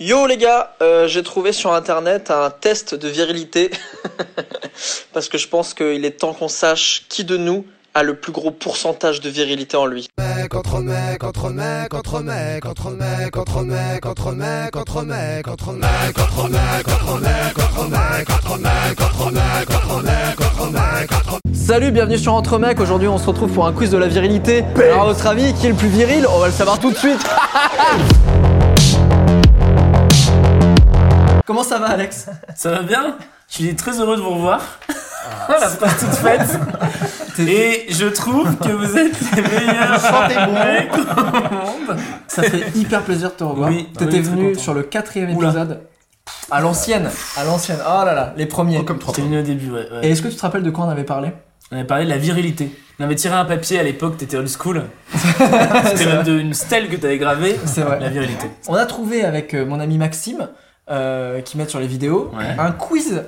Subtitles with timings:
[0.00, 3.70] Yo les gars, euh, j'ai trouvé sur internet un test de virilité
[5.12, 8.32] parce que je pense qu'il est temps qu'on sache qui de nous a le plus
[8.32, 10.08] gros pourcentage de virilité en lui.
[10.18, 15.46] mec, entre mec, entre mec, entre mec, entre mec, entre mec, entre mec, entre mec,
[15.46, 20.72] entre mec, entre mec, entre mec, entre mec, entre mec, entre mec, entre mec, entre
[20.72, 22.80] mec, entre Salut, bienvenue sur Entre Mecs.
[22.80, 24.64] Aujourd'hui, on se retrouve pour un quiz de la virilité.
[24.74, 26.96] Alors, à votre avis, qui est le plus viril On va le savoir tout de
[26.96, 27.24] suite.
[31.46, 32.26] Comment ça va, Alex?
[32.56, 33.16] Ça va bien?
[33.48, 34.62] Je suis très heureux de vous revoir.
[35.48, 36.58] La phrase toute faite.
[37.38, 41.98] Et je trouve que vous êtes les meilleurs mecs au monde.
[42.28, 43.68] Ça fait hyper plaisir de te revoir.
[43.68, 45.48] Oui, T'étais oui, venu sur le quatrième Oula.
[45.48, 45.80] épisode.
[46.50, 47.78] À l'ancienne, à l'ancienne.
[47.86, 48.78] Oh là là, les premiers.
[49.06, 49.80] J'étais venu au début, ouais.
[49.92, 50.00] ouais.
[50.06, 51.32] Et est-ce que tu te rappelles de quoi on avait parlé?
[51.72, 52.70] On avait parlé de la virilité.
[53.00, 54.84] On avait tiré un papier à l'époque, t'étais old school.
[55.14, 57.58] C'était même de- une stèle que t'avais gravée.
[57.66, 57.98] C'est vrai.
[58.00, 58.46] La virilité.
[58.68, 60.48] On a trouvé avec euh, mon ami Maxime,
[60.90, 62.54] euh, qui met sur les vidéos, Ouais.
[62.58, 63.22] un quiz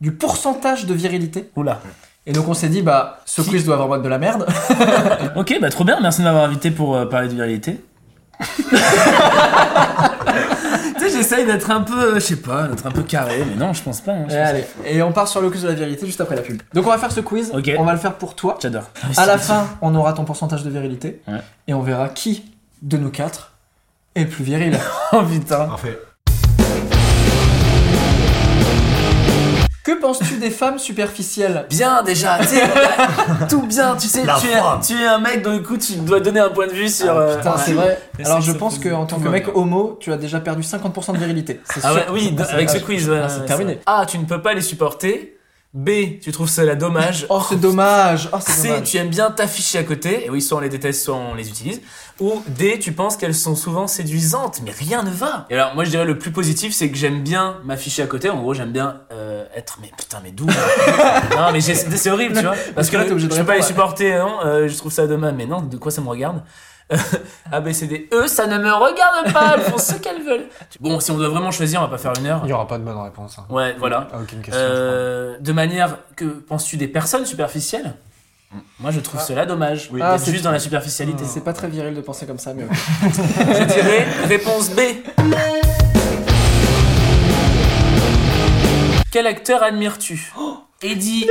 [0.00, 1.50] du pourcentage de virilité.
[1.56, 1.80] Oula.
[2.26, 4.46] Et donc on s'est dit, bah, ce quiz doit avoir mode de la merde.
[5.36, 7.80] Ok, bah trop bien, merci de m'avoir invité pour euh, parler de virilité.
[10.98, 13.54] tu sais, j'essaye d'être un peu, euh, je sais pas, d'être un peu carré, mais
[13.56, 14.12] non, je pense pas.
[14.12, 16.20] hein, je Et pense allez, et on part sur le quiz de la virilité juste
[16.20, 16.60] après la pub.
[16.74, 17.70] Donc on va faire ce quiz, Ok.
[17.78, 18.58] on va le faire pour toi.
[18.60, 18.84] J'adore.
[19.16, 21.20] À la fin, on aura ton pourcentage de virilité.
[21.28, 21.40] Ouais.
[21.68, 22.44] Et on verra qui
[22.82, 23.52] de nous quatre
[24.14, 24.78] est le plus viril.
[25.12, 25.66] Oh putain.
[25.66, 25.98] Parfait.
[29.84, 31.66] Que penses-tu des femmes superficielles?
[31.70, 32.62] Bien déjà, tu sais,
[33.48, 34.80] tout bien, tu sais, tu es, femme.
[34.86, 37.16] tu es un mec, donc du coup tu dois donner un point de vue sur...
[37.16, 37.56] euh, Putain, ouais.
[37.64, 37.98] c'est vrai.
[38.24, 41.60] Alors je pense qu'en tant que mec homo, tu as déjà perdu 50% de virilité.
[41.64, 41.96] C'est Ah sûr.
[41.96, 43.78] ouais, oui, Ah, avec ce ah, quiz, ouais, ah, c'est terminé.
[43.86, 43.98] ça.
[44.00, 45.36] A, tu ne peux pas les supporter.
[45.72, 47.26] B, tu trouves cela dommage.
[47.28, 48.28] Oh, c'est dommage.
[48.32, 48.90] Oh, c'est C, dommage.
[48.90, 51.48] tu aimes bien t'afficher à côté, et oui, soit on les déteste, soit on les
[51.48, 51.80] utilise.
[52.18, 55.46] Ou D, tu penses qu'elles sont souvent séduisantes, mais rien ne va.
[55.48, 58.28] Et alors, moi je dirais le plus positif, c'est que j'aime bien m'afficher à côté.
[58.30, 60.46] En gros, j'aime bien euh, être, mais putain, mais d'où
[61.36, 62.56] Non, mais c'est horrible, tu vois.
[62.74, 65.46] Parce que là, je peux pas les supporter, non, euh, je trouve ça dommage, mais
[65.46, 66.42] non, de quoi ça me regarde?
[67.52, 70.46] A, B, C, D, E, ça ne me regarde pas, elles font ce qu'elles veulent.
[70.80, 72.40] Bon, si on doit vraiment choisir, on va pas faire une heure.
[72.44, 73.38] Il n'y aura pas de bonne réponse.
[73.38, 73.46] hein.
[73.48, 74.08] Ouais, voilà.
[74.12, 74.60] Ah, aucune question.
[74.62, 77.94] Euh, de manière que penses-tu des personnes superficielles?
[78.80, 79.90] Moi, je trouve cela dommage.
[80.00, 81.22] Ah, d'être c'est- juste dans la superficialité.
[81.24, 82.64] C'est pas très viril de penser comme ça, mais.
[83.02, 84.80] Je dirais réponse B.
[89.12, 90.32] Quel acteur admires-tu?
[90.82, 91.26] Eddie.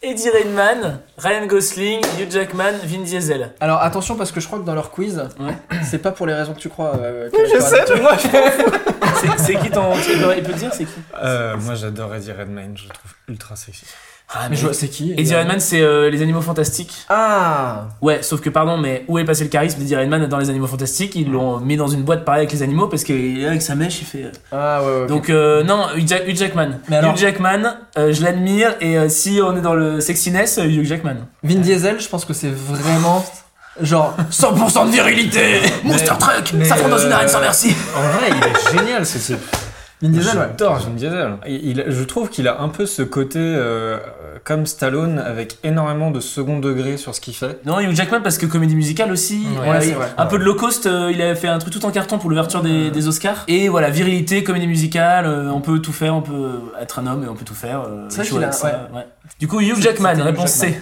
[0.00, 3.52] Eddie Redmayne, Ryan Gosling, Hugh Jackman, Vin Diesel.
[3.58, 5.54] Alors attention parce que je crois que dans leur quiz, Ouais.
[5.84, 6.94] c'est pas pour les raisons que tu crois.
[6.98, 8.28] euh, je sais, adapté.
[9.38, 9.92] C'est qui ton.
[10.36, 10.92] Il peut te dire, c'est qui?
[11.20, 13.86] Euh, moi, j'adore Eddie Redmayne, je le trouve ultra sexy.
[14.34, 16.92] Ah, Mais je vois- c'est qui Eddie Redmayne, c'est euh, Les Animaux Fantastiques.
[17.08, 20.50] Ah Ouais, sauf que pardon, mais où est passé le charisme d'Eddie Redmayne dans Les
[20.50, 21.14] Animaux Fantastiques?
[21.16, 24.06] Ils l'ont mis dans une boîte pareille avec les animaux parce qu'avec sa mèche, il
[24.06, 24.24] fait.
[24.24, 25.06] euh, Ah ouais, ouais.
[25.06, 26.80] Donc euh, non, Hugh, Jack- Hugh Jackman.
[26.88, 30.58] Mais alors- Hugh Jackman, euh, je l'admire et euh, si on est dans le sexiness,
[30.58, 31.16] euh, Hugh Jackman.
[31.42, 33.24] Vin Diesel, je pense que c'est vraiment
[33.80, 35.60] genre 100% de virilité.
[35.84, 37.74] Monster Truck, ça prend dans euh, une arène sans merci.
[37.96, 38.36] En vrai, il
[38.76, 39.38] est génial ce type.
[40.00, 40.44] Vin Diesel, ouais.
[40.50, 41.32] J'adore Vin Diesel.
[41.48, 43.98] Il- il- je trouve qu'il a un peu ce côté euh,
[44.44, 47.58] comme Stallone avec énormément de second degré sur ce qu'il fait.
[47.66, 49.38] Non, Hugh Jackman parce que comédie musicale aussi.
[49.58, 50.06] Ouais, Voilà, c'est il- vrai.
[50.16, 52.30] Un peu de low cost, euh, il avait fait un truc tout en carton pour
[52.30, 53.42] l'ouverture des, des Oscars.
[53.48, 57.24] Et voilà, virilité, comédie musicale, euh, on peut tout faire, on peut être un homme
[57.24, 57.80] et on peut tout faire.
[57.82, 58.88] euh, C'est vrai a- ça.
[59.40, 60.80] Du coup, Hugh Jackman, Hugh réponse C.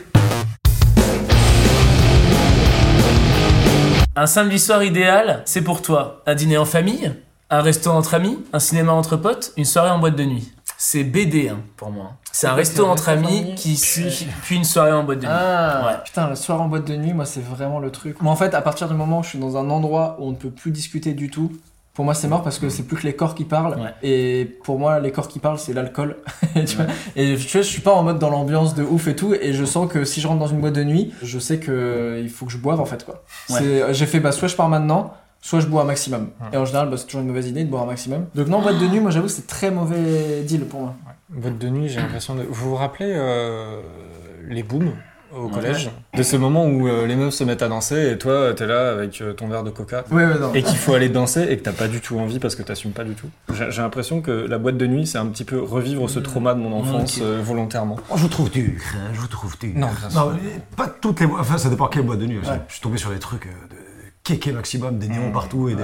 [4.19, 6.23] Un samedi soir idéal, c'est pour toi.
[6.27, 7.13] Un dîner en famille,
[7.51, 10.53] un resto entre amis, un cinéma entre potes, une soirée en boîte de nuit.
[10.79, 12.13] C'est BD hein, pour moi.
[12.33, 15.33] C'est un resto entre amis qui suit, puis une soirée en boîte de nuit.
[15.35, 15.93] Ah Ouais.
[16.05, 18.21] putain, le soir en boîte de nuit, moi c'est vraiment le truc.
[18.21, 20.31] Moi en fait, à partir du moment où je suis dans un endroit où on
[20.33, 21.51] ne peut plus discuter du tout,
[21.95, 23.81] pour moi c'est mort parce que c'est plus que les corps qui parlent.
[23.81, 23.95] Ouais.
[24.03, 26.17] Et pour moi, les corps qui parlent, c'est l'alcool.
[26.57, 29.09] Et tu vois, et tu vois, je suis pas en mode dans l'ambiance de ouf
[29.09, 29.35] et tout.
[29.35, 32.21] Et je sens que si je rentre dans une boîte de nuit, je sais que
[32.23, 33.23] il faut que je boive en fait quoi.
[33.49, 33.61] Ouais.
[33.61, 35.15] C'est- J'ai fait bah soit je pars maintenant.
[35.41, 36.29] Soit je bois un maximum.
[36.53, 38.27] Et en général, bah, c'est toujours une mauvaise idée de boire un maximum.
[38.35, 40.95] Donc non, boîte de nuit, moi j'avoue, c'est très mauvais deal pour moi.
[41.31, 42.43] Boîte de nuit, j'ai l'impression de.
[42.43, 43.81] Vous vous rappelez euh,
[44.49, 44.93] les booms
[45.37, 45.91] au collège?
[46.17, 48.91] De ces moments où euh, les meufs se mettent à danser et toi, t'es là
[48.93, 50.05] avec euh, ton verre de coca.
[50.11, 50.53] Ouais, ouais, non.
[50.55, 52.93] Et qu'il faut aller danser et que t'as pas du tout envie parce que t'assumes
[52.93, 53.29] pas du tout.
[53.53, 56.55] J'ai j'ai l'impression que la boîte de nuit, c'est un petit peu revivre ce trauma
[56.55, 57.23] de mon enfance Ok.
[57.25, 57.97] euh, volontairement.
[58.09, 59.73] Oh, je vous trouve dur, hein, je vous trouve dur.
[59.75, 59.89] Non.
[60.15, 62.51] Non, mais pas toutes les boîtes, enfin ça dépend quelle boîte de nuit aussi.
[62.69, 63.77] Je suis tombé sur des trucs euh, de
[64.27, 65.83] kéké maximum, des néons partout et des...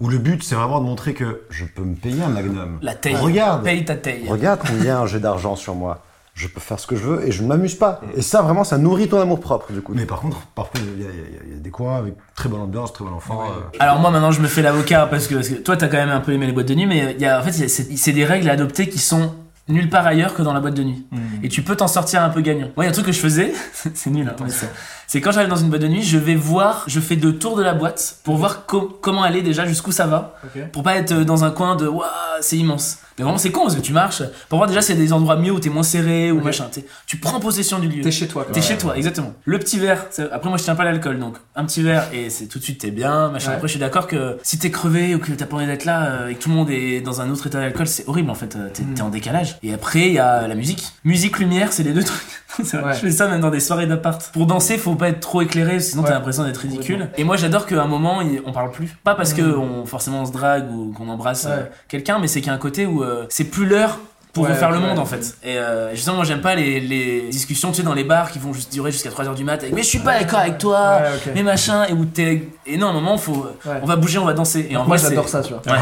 [0.00, 2.78] où le but c'est vraiment de montrer que je peux me payer un magnum.
[2.82, 3.16] La taille.
[3.16, 4.26] Regarde, Paye ta taille.
[4.28, 6.02] regarde combien j'ai d'argent sur moi.
[6.34, 8.00] Je peux faire ce que je veux et je ne m'amuse pas.
[8.16, 9.92] Et ça vraiment ça nourrit ton amour propre du coup.
[9.94, 11.96] Mais par contre, parfois il y, a- il y a- il y a des coins
[11.96, 13.42] avec très bonne ambiance, très bon enfant.
[13.44, 15.96] euh, Alors moi maintenant je me fais l'avocat parce que, parce que toi t'as quand
[15.98, 17.68] même un peu aimé les boîtes de nuit mais il y a, en fait c'est
[17.68, 19.32] c'est des règles à adopter qui sont
[19.68, 21.06] nulle part ailleurs que dans la boîte de nuit.
[21.44, 22.68] Et tu peux t'en sortir un peu gagnant.
[22.76, 23.52] Moi il y a un truc que je faisais,
[23.94, 24.68] c'est nul hein, mais c'est-
[25.06, 27.56] c'est quand j'arrive dans une boîte de nuit, je vais voir, je fais deux tours
[27.56, 30.70] de la boîte pour voir co- comment aller déjà, jusqu'où ça va, Ok.
[30.72, 32.04] pour pas être dans un coin de waouh
[32.40, 32.98] c'est immense.
[33.16, 35.52] Mais vraiment c'est con parce que tu marches, pour voir déjà c'est des endroits mieux
[35.52, 36.66] où t'es moins serré ou machin.
[37.06, 38.02] Tu prends possession du lieu.
[38.02, 38.44] T'es chez toi.
[38.52, 39.34] T'es chez toi, exactement.
[39.44, 42.46] Le petit verre, après moi je tiens pas l'alcool, donc un petit verre et c'est
[42.46, 43.50] tout de suite t'es bien, machin.
[43.50, 43.54] Ouais.
[43.54, 46.06] Après je suis d'accord que si t'es crevé ou que t'as pas envie d'être là
[46.06, 48.34] euh, et que tout le monde est dans un autre état d'alcool, c'est horrible en
[48.34, 49.06] fait, euh, t'es Mm.
[49.06, 49.58] en décalage.
[49.62, 50.84] Et après il y a la musique.
[51.04, 52.20] Musique, lumière, c'est les deux trucs.
[52.56, 52.94] Ouais.
[52.94, 54.30] Je fais ça même dans des soirées d'appart.
[54.32, 56.08] Pour danser, faut pas être trop éclairé, sinon Ouais.
[56.08, 57.08] t'as l'impression d'être ridicule.
[57.16, 58.96] Et moi j'adore qu'à un moment on parle plus.
[59.04, 61.70] Pas parce que on, forcément on se drague ou qu'on embrasse euh, Ouais.
[61.88, 63.98] quelqu'un, mais c'est qu'il y a un côté où euh, c'est plus l'heure
[64.34, 64.86] pour Ouais, refaire le ouais.
[64.86, 65.36] monde en fait.
[65.42, 68.38] Et euh, justement, moi j'aime pas les, les discussions tu sais dans les bars qui
[68.38, 70.98] vont juste durer jusqu'à 3h du mat avec mais je suis pas d'accord avec toi,
[71.34, 73.78] mais machin et où t'es et non à un moment faut Ouais.
[73.82, 75.62] on va bouger, on va danser et en Moi vrai, j'adore ça, tu vois.
[75.66, 75.78] Ouais.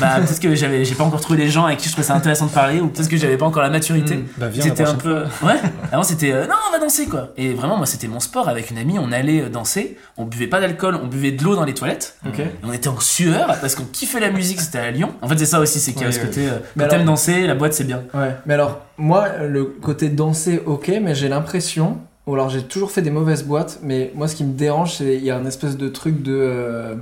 [0.00, 2.14] Bah peut-être que j'avais j'ai pas encore trouvé les gens avec qui je trouvais ça
[2.14, 4.16] intéressant de parler ou peut-être que j'avais pas encore la maturité.
[4.16, 4.26] Mm.
[4.36, 5.54] Bah, viens la C'était un peu ouais.
[5.92, 7.28] Avant c'était euh, non, on va danser quoi.
[7.36, 10.46] Et vraiment moi c'était mon sport avec une amie, on allait euh, danser, on buvait
[10.46, 12.16] pas d'alcool, on buvait de l'eau dans les toilettes.
[12.38, 15.12] Et on était en sueur parce qu'on kiffait la musique, c'était à Lyon.
[15.22, 16.48] En fait, c'est ça aussi, c'est qu'il y a ce côté.
[16.92, 18.02] Euh, t'aimes danser, la boîte c'est bien.
[18.14, 18.34] Ouais.
[18.46, 21.98] Mais alors, moi, le côté danser, ok, mais j'ai l'impression.
[22.26, 25.16] Ou alors j'ai toujours fait des mauvaises boîtes, mais moi ce qui me dérange, c'est
[25.16, 26.96] il y a un espèce de truc de.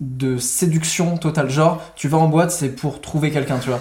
[0.00, 1.50] De séduction totale.
[1.50, 3.80] Genre, tu vas en boîte, c'est pour trouver quelqu'un, tu vois.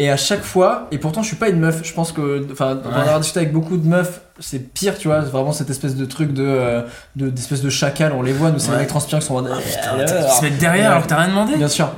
[0.00, 2.74] Et à chaque fois, et pourtant je suis pas une meuf, je pense que, enfin,
[2.84, 2.94] Ouais.
[3.00, 6.32] avoir discuté avec beaucoup de meufs, c'est pire, tu vois, vraiment cette espèce de truc
[6.32, 6.82] de, euh,
[7.14, 8.74] de d'espèce de chacal, on les voit, nous c'est Ouais.
[8.74, 9.58] les mecs transpirants qui sont en- Putain,
[10.00, 11.56] ils se mettent derrière alors que t'as rien demandé.
[11.56, 11.90] Bien sûr.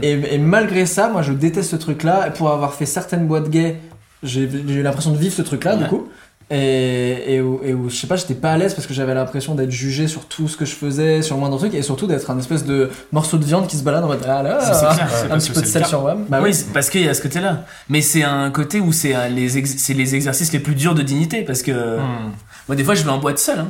[0.00, 2.28] Et, et malgré ça, moi je déteste ce truc-là.
[2.28, 3.78] Et pour avoir fait certaines boîtes gays,
[4.22, 5.88] j'ai j'ai eu l'impression de vivre ce truc-là, du Ouais.
[5.90, 6.08] coup.
[6.52, 9.14] Et, et, où, et où, je sais pas, j'étais pas à l'aise parce que j'avais
[9.14, 12.08] l'impression d'être jugé sur tout ce que je faisais, sur le moindre truc, et surtout
[12.08, 15.32] d'être un espèce de morceau de viande qui se balade en mode ah là, clair,
[15.32, 16.16] un petit peu de sel sur moi.
[16.28, 17.64] Bah oui, parce qu'il y a ce côté-là.
[17.88, 21.02] Mais c'est un côté où c'est les, ex- c'est les exercices les plus durs de
[21.02, 21.42] dignité.
[21.42, 22.32] Parce que Hmm.
[22.68, 23.60] moi, des fois, je vais en boîte seul.
[23.60, 23.68] Hein.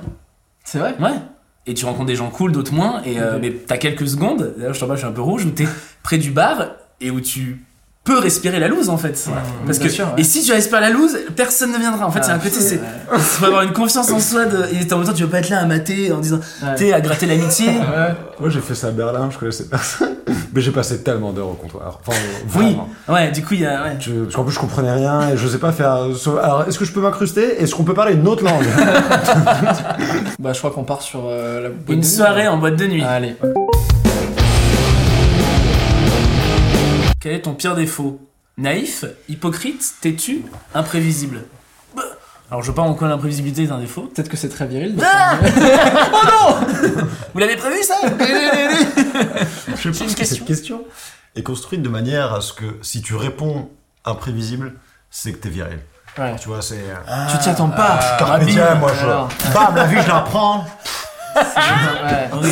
[0.64, 0.94] C'est vrai?
[1.00, 1.12] Ouais.
[1.66, 3.02] Et tu rencontres des gens cool, d'autres moins.
[3.04, 3.38] Et, euh.
[3.42, 5.66] Mais t'as quelques secondes, d'ailleurs, je t'en je suis un peu rouge, où t'es
[6.02, 6.64] près du bar
[7.02, 7.62] et où tu
[8.04, 9.28] peux respirer la loose en fait.
[9.66, 10.12] Parce que, sûr, ouais.
[10.20, 12.06] Et si tu respires la loose, personne ne viendra.
[12.06, 12.76] En fait, Ah, c'est un côté, c'est.
[12.76, 12.82] ouais.
[13.18, 14.46] Faut avoir une confiance en soi.
[14.46, 16.40] De, et en même temps, tu veux pas être là à mater en disant,
[16.76, 17.66] sais, à gratter l'amitié.
[17.80, 18.14] Ouais.
[18.38, 20.14] Moi j'ai fait ça à Berlin, je connaissais personne.
[20.54, 21.98] Mais j'ai passé tellement d'heures au comptoir.
[22.06, 22.18] Enfin,
[22.56, 22.76] Oui.
[23.08, 23.82] Ouais, du coup, il y a.
[23.82, 23.96] Ouais.
[24.00, 25.92] Je, parce qu'en plus, je comprenais rien et je sais pas faire.
[26.42, 27.60] Alors, est-ce que je peux m'incruster?
[27.62, 28.64] Est-ce qu'on peut parler une autre langue?
[30.38, 32.76] Bah je crois qu'on part sur euh, la boîte Une de nuit, soirée en boîte
[32.76, 33.04] de nuit.
[33.04, 33.36] Allez.
[37.20, 38.20] Quel est ton pire défaut?
[38.56, 40.44] Naïf, hypocrite, têtu,
[40.74, 41.44] imprévisible?
[41.96, 42.02] Bah,
[42.50, 44.02] Alors je veux pas en quoi l'imprévisibilité est un défaut.
[44.14, 44.96] Peut-être que c'est très viril.
[45.02, 45.38] Ah
[46.12, 46.66] oh non
[47.32, 47.94] Vous l'avez prévu ça?
[49.76, 50.82] Je pense que cette question
[51.36, 53.70] est construite de manière à ce que si tu réponds
[54.04, 54.74] imprévisible,
[55.10, 55.78] c'est que t'es viril.
[56.18, 56.34] Ouais.
[56.40, 56.74] Tu vois, c'est.
[56.76, 57.98] euh, Tu t'y attends pas.
[58.18, 59.04] Carpe diem, moi je.
[59.06, 59.28] alors.
[59.54, 60.64] Bam, la vie, je la prends.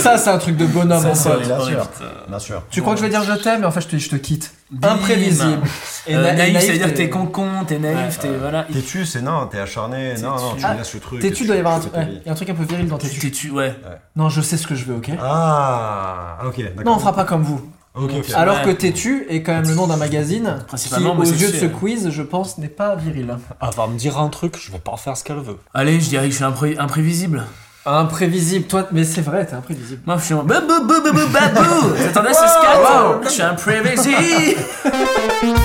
[0.00, 1.35] Ça c'est un truc de bonhomme Ça, en c'est fait.
[1.35, 1.47] horrible.
[1.49, 1.87] Bien sûr.
[2.28, 2.62] Bien sûr.
[2.71, 4.17] Tu crois que je vais dire je t'aime, mais en fait je te, je te
[4.17, 4.52] quitte.
[4.71, 4.88] Bim.
[4.93, 5.61] Imprévisible.
[6.07, 8.11] Et Euh, na- et naïf, ça veut dire que t'es- t'es con-con, t'es naïf, Ouais.
[8.21, 8.64] t'es voilà.
[8.64, 10.14] Têtu, c'est non, t'es acharné.
[10.21, 11.21] Non, non, tu Ah, laisses le truc.
[11.21, 11.95] Têtu et doit y avoir un tu truc.
[11.95, 12.23] fais ta ouais, vie.
[12.26, 13.19] y a un truc un peu viril dans têtu.
[13.19, 13.75] Têtu, ouais.
[14.14, 16.85] Non, je sais ce que je veux, ok Ah, ok, d'accord.
[16.85, 17.61] Non, on fera pas comme vous.
[17.95, 18.26] Ok, ok.
[18.35, 21.37] Alors que têtu est quand même le nom d'un magazine qui, Principalement aux yeux de
[21.37, 21.73] ce homosexuel.
[21.73, 23.37] quiz, je pense, n'est pas viril.
[23.61, 25.59] Elle va me dire un truc, je vais pas faire ce qu'elle veut.
[25.75, 27.45] Allez, je dirais que je suis impré- imprévisible.
[27.90, 30.02] Imprévisible, toi, mais c'est vrai, t'es imprévisible.
[30.04, 31.95] Moi, je suis un babou babou babou babou.
[32.09, 34.61] Attendez ce scat Je suis imprévisible.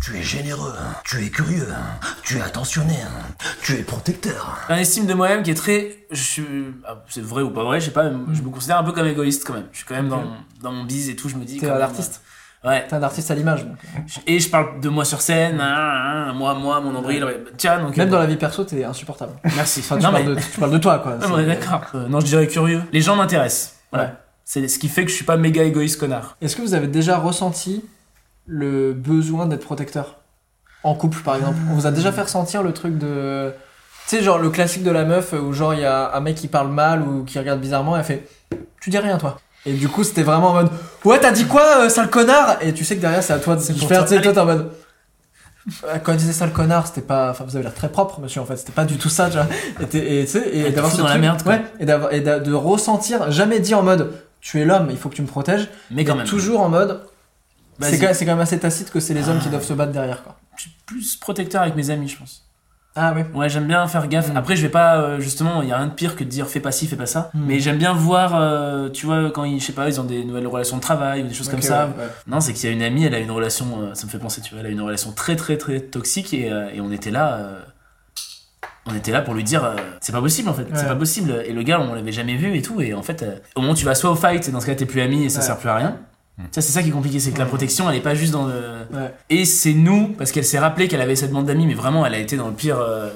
[0.00, 0.94] Tu es généreux, hein.
[1.04, 2.00] tu es curieux, hein.
[2.22, 3.44] tu es attentionné, hein.
[3.62, 4.58] tu es protecteur.
[4.70, 5.98] un estime de moi-même qui est très.
[6.10, 6.46] Je suis.
[6.86, 8.92] ah, c'est vrai ou pas vrai, je sais pas, mais je me considère un peu
[8.92, 9.66] comme égoïste quand même.
[9.72, 10.24] Je suis quand même dans,
[10.62, 11.58] dans mon bise et tout, je me dis.
[11.58, 12.22] T'es un même, artiste
[12.64, 12.86] Ouais.
[12.88, 13.64] T'es un artiste à l'image.
[13.64, 13.76] donc.
[14.26, 17.22] Et je parle de moi sur scène, hein, hein, moi, moi, mon nombril.
[17.24, 17.42] ouais.
[17.56, 17.96] Tiens, donc.
[17.96, 19.32] Même euh, dans la vie perso, t'es insupportable.
[19.56, 19.80] Merci.
[19.80, 20.34] Enfin, tu, non, parles mais.
[20.34, 21.16] de, tu parles de toi, quoi.
[21.36, 21.82] Ouais, d'accord.
[21.94, 22.82] Euh, non, je dirais curieux.
[22.92, 23.76] Les gens m'intéressent.
[23.92, 24.06] Voilà.
[24.08, 24.12] Ouais.
[24.44, 26.36] C'est ce qui fait que je suis pas méga égoïste connard.
[26.40, 27.84] Est-ce que vous avez déjà ressenti
[28.46, 30.16] le besoin d'être protecteur?
[30.84, 33.52] En couple par exemple On vous a déjà fait ressentir le truc de.
[34.08, 36.34] Tu sais, genre le classique de la meuf où genre il y a un mec
[36.36, 38.26] qui parle mal ou qui regarde bizarrement et elle fait
[38.80, 39.38] Tu dis rien toi.
[39.66, 40.70] Et du coup, c'était vraiment en mode
[41.04, 42.56] Ouais, t'as dit quoi, euh, sale connard?
[42.62, 44.04] Et tu sais que derrière, c'est à toi de pour faire.
[44.04, 44.70] Tu sais, toi, t'es en mode.
[45.84, 47.30] Euh, Quand elle disait sale connard, c'était pas.
[47.30, 48.56] Enfin, vous avez l'air très propre, monsieur, en fait.
[48.56, 49.46] C'était pas du tout ça, tu vois.
[49.80, 51.52] Et, tu sais, et te d'avoir fout ce dans la merde, quoi.
[51.54, 55.08] Ouais, et, d'avoir- et de ressentir, jamais dit en mode Tu es l'homme, il faut
[55.10, 55.68] que tu me protèges.
[55.90, 56.26] Mais quand même.
[56.26, 57.02] toujours en mode.
[57.78, 57.90] Vas-y.
[57.92, 59.92] C'est quand, c'est quand même assez tacite que c'est les hommes qui doivent se battre
[59.92, 60.36] derrière, quoi.
[60.56, 62.47] Je suis plus protecteur avec mes amis, je pense.
[62.96, 63.22] Ah oui.
[63.34, 64.32] Ouais, j'aime bien faire gaffe.
[64.32, 64.36] Mm.
[64.36, 66.48] Après, je vais pas, euh, justement, il y a rien de pire que de dire
[66.48, 67.30] fais pas ci, fais pas ça.
[67.34, 67.40] Mm.
[67.46, 70.24] Mais j'aime bien voir, euh, tu vois, quand ils, je sais pas, ils ont des
[70.24, 71.86] nouvelles relations de travail ou des choses comme ça.
[71.86, 72.10] ouais, ouais.
[72.26, 74.18] Non, c'est qu'il y a une amie, elle a une relation, euh, ça me fait
[74.18, 77.10] penser, tu vois, elle a une relation très très très toxique et, et on était
[77.12, 77.38] là.
[78.86, 80.88] on était là pour lui dire, c'est pas possible en fait, c'est Ouais.
[80.88, 81.42] pas possible.
[81.46, 82.80] Et le gars, on l'avait jamais vu et tout.
[82.80, 84.74] Et en fait, au moment où tu vas soit au fight, et dans ce cas,
[84.74, 85.44] t'es plus ami et ça Ouais.
[85.46, 85.96] sert plus à rien.
[86.52, 88.46] Ça, c'est ça qui est compliqué, c'est que la protection, elle est pas juste dans
[88.46, 88.54] le.
[88.92, 89.12] Ouais.
[89.28, 92.14] Et c'est nous, parce qu'elle s'est rappelé qu'elle avait cette bande d'amis, mais vraiment, elle
[92.14, 92.78] a été dans le pire.
[92.78, 93.10] euh,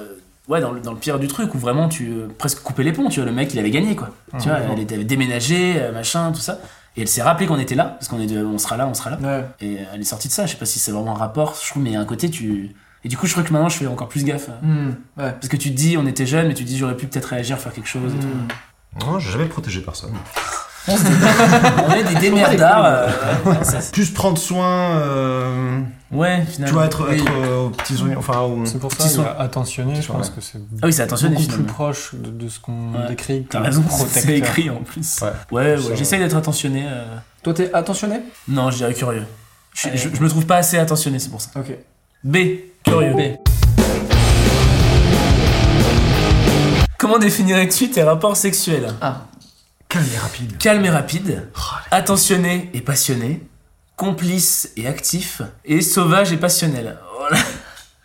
[0.49, 2.91] Ouais, dans le, dans le pire du truc, où vraiment tu euh, presque coupé les
[2.91, 4.09] ponts, tu vois, le mec il avait gagné quoi.
[4.41, 6.59] Tu vois, elle était- avait déménagé, euh, machin, tout ça.
[6.97, 8.93] Et elle s'est rappelée qu'on était là, parce qu'on est de- on sera là, on
[8.93, 9.19] sera là.
[9.23, 9.45] Ouais.
[9.61, 11.69] Et elle est sortie de ça, je sais pas si c'est vraiment un rapport, je
[11.69, 12.75] trouve, mais il y a un côté, tu.
[13.05, 14.49] Et du coup, je crois que maintenant je fais encore plus gaffe.
[14.49, 15.31] ouais.
[15.31, 17.27] Parce que tu te dis, on était jeunes, mais tu te dis, j'aurais pu peut-être
[17.27, 19.05] réagir, faire quelque chose et tout.
[19.07, 20.11] Non, j'ai jamais protégé personne.
[21.87, 22.85] On est des démerdards.
[22.85, 23.07] euh,
[23.93, 25.79] Plus prendre soin, euh,
[26.11, 26.67] ouais, finalement.
[26.67, 27.15] tu vois, être, Oui.
[27.21, 30.33] être euh, aux petits oignons, enfin, au- C'est pour Petit ça attentionné, je pense ouais.
[30.35, 33.07] que c'est Ah oui, c'est attentionné beaucoup plus proche de, de ce qu'on Ouais.
[33.07, 35.21] décrit T'as raison, c'est écrit en plus.
[35.21, 35.31] Ouais.
[35.51, 36.83] Ouais, j'essaye d'être attentionné.
[36.85, 37.05] euh.
[37.43, 38.19] Toi, t'es attentionné?
[38.47, 39.25] Non, je dirais curieux.
[39.73, 41.49] Je- je me trouve pas assez attentionné, c'est pour ça.
[41.55, 41.75] Ok.
[42.23, 42.37] B.
[42.83, 43.13] Curieux.
[43.13, 43.37] B.
[46.97, 48.93] Comment définirais-tu tes rapports sexuels?
[49.01, 49.23] Ah.
[49.93, 50.57] Calme et rapide.
[50.57, 51.49] Calme et rapide,
[51.91, 53.43] attentionné et passionné,
[53.95, 56.97] complice et actif, et sauvage et passionnel.
[57.19, 57.37] Voilà.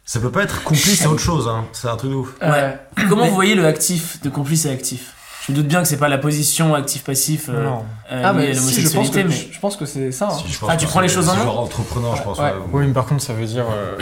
[0.04, 1.66] Ça peut pas être complice, c'est autre chose, hein.
[1.73, 2.35] C'est un truc de ouf.
[2.42, 2.78] Ouais.
[3.09, 5.14] Comment Mais- vous voyez le actif de complice et actif?
[5.49, 7.83] Je me doute bien que c'est pas la position actif-passif euh, Non.
[8.12, 10.26] euh, Ah, mais si, je pense l'homosexualité, que, mais je pense que c'est ça.
[10.26, 10.37] hein.
[10.47, 12.38] Si, Ah, tu prends les choses en main genre entrepreneur, je pense.
[12.38, 12.45] Ouais.
[12.45, 12.52] ouais.
[12.73, 13.64] Oui, mais par contre, ça veut dire.
[13.71, 13.97] euh,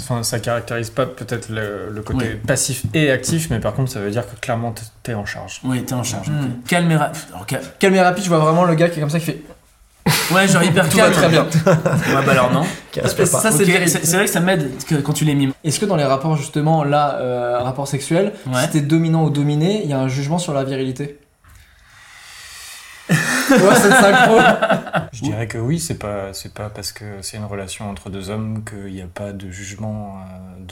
[0.00, 4.00] Enfin, ça caractérise pas peut-être le, le côté passif et actif, mais par contre, ça
[4.00, 5.60] veut dire que clairement, t'es- en charge.
[5.64, 6.28] Oui, t'es en charge.
[6.28, 6.66] Ok.
[6.66, 7.22] Calme et rapide.
[7.78, 9.42] Calme et rapide, je vois vraiment le gars qui est comme ça qui fait.
[10.32, 11.44] Ouais, genre hyper Tout va très bien.
[11.44, 12.64] Ouais, bah alors non.
[13.24, 13.86] Ça, c'est Ok, vérité.
[13.88, 15.52] c'est c'est vrai que ça m'aide que- quand tu les mimes.
[15.64, 18.62] Est-ce que dans les rapports, justement, là, euh, rapport sexuel, Ouais.
[18.62, 21.18] si t'es dominant ou dominé, il y a un jugement sur la virilité
[23.08, 24.38] Ouais, synchro.
[25.12, 28.28] Je dirais que oui, c'est pas, c'est pas parce que c'est une relation entre deux
[28.28, 30.64] hommes qu'il n'y a pas de jugement euh,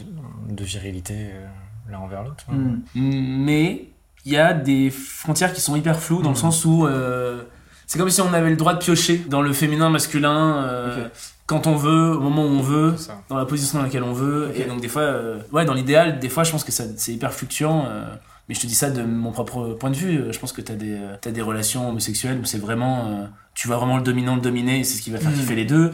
[0.48, 1.46] de, de virilité euh,
[1.90, 2.44] l'un envers l'autre.
[2.50, 2.80] Hmm.
[2.94, 3.86] Mais
[4.26, 7.44] il y a des frontières qui sont hyper floues dans le sens où euh,
[7.86, 11.08] c'est comme si on avait le droit de piocher dans le féminin, masculin, euh,
[11.46, 12.94] quand on veut, au moment où on veut,
[13.28, 14.50] dans la position dans laquelle on veut.
[14.56, 17.12] Et donc des fois, euh, ouais, dans l'idéal, des fois, je pense que ça, c'est
[17.12, 17.86] hyper fluctuant.
[17.88, 18.04] euh,
[18.48, 20.18] mais je te dis ça de mon propre point de vue.
[20.20, 23.26] euh, Je pense que t'as des, euh, t'as des relations homosexuelles où c'est vraiment, euh,
[23.56, 25.36] tu vois vraiment le dominant, le dominé, c'est ce qui va faire Mhm.
[25.38, 25.90] kiffer les deux.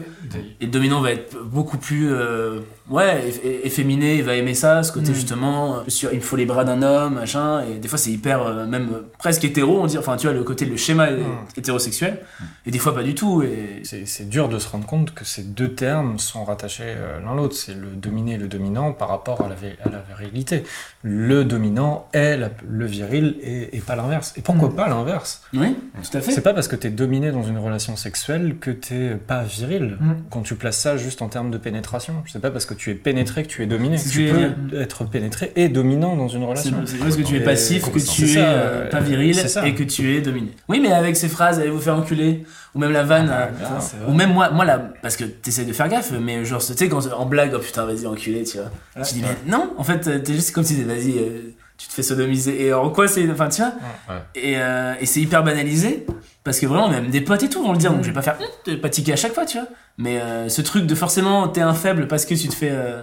[0.59, 4.83] Et le dominant va être beaucoup plus, euh, ouais, eff- efféminé, il va aimer ça,
[4.83, 5.15] ce côté Mhm.
[5.15, 7.63] justement, euh, sur, il me faut les bras d'un homme, machin.
[7.65, 9.97] Et des fois, c'est hyper, euh, même presque hétéro, on dit.
[9.97, 11.23] Enfin, tu vois, le côté, le schéma Mhm.
[11.55, 12.19] hétérosexuel.
[12.65, 13.41] Et des fois, pas du tout.
[13.43, 17.33] Et C'est c'est dur de se rendre compte que ces deux termes sont rattachés l'un
[17.33, 17.55] l'autre.
[17.55, 19.55] C'est le dominé et le dominant par rapport à la,
[19.85, 20.63] à la virilité.
[21.01, 24.33] Le dominant est la- le viril et, et pas l'inverse.
[24.37, 24.75] Et pourquoi Mm.
[24.75, 25.41] pas l'inverse?
[25.53, 26.31] Oui, tout à fait.
[26.31, 29.97] C'est pas parce que t'es dominé dans une relation sexuelle que t'es pas viril.
[29.99, 30.11] Mm.
[30.29, 32.95] Quand tu places ça juste en termes de pénétration, c'est pas parce que tu es
[32.95, 33.97] pénétré que tu es dominé.
[33.97, 36.75] Tu je peux être pénétré et dominant dans une relation.
[36.85, 39.83] c'est parce que tu es passif, que tu es euh, euh, pas viril et que
[39.83, 40.51] tu es dominé.
[40.67, 42.43] Oui, mais avec ces phrases, allez vous faire enculer,
[42.75, 44.11] ou même la vanne, Ah, euh, putain, vrai.
[44.11, 46.89] ou même moi, moi là, parce que t'essaies de faire gaffe, mais genre, tu sais,
[46.89, 49.03] quand en blague, oh putain, vas-y, enculé, tu vois.
[49.05, 52.03] tu dis, mais non, en fait, t'es juste comme si, vas-y, euh, tu te fais
[52.03, 52.65] sodomiser.
[52.65, 53.73] Et en quoi c'est, enfin, tu vois,
[54.09, 54.21] Ouais.
[54.35, 56.05] et, euh, et c'est hyper banalisé,
[56.43, 58.21] parce que vraiment, même des potes et tout vont le dire, donc je vais pas
[58.21, 59.67] faire, hum, pas tiquer à chaque fois, tu vois.
[59.97, 63.01] Mais euh, ce truc de forcément, t'es un faible parce que tu te fais, euh,